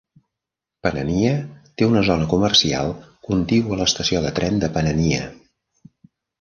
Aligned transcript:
Panania 0.87 1.33
té 1.81 1.89
una 1.89 2.03
zona 2.09 2.31
comercial 2.33 2.91
contigua 3.29 3.79
a 3.79 3.81
l'estació 3.85 4.25
de 4.27 4.35
tren 4.41 4.61
de 4.67 4.75
Panania. 4.81 5.33